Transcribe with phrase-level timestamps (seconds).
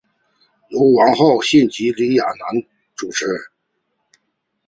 [0.69, 2.63] 由王浩信及李亚男
[2.95, 3.23] 主持。